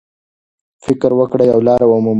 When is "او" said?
1.53-1.59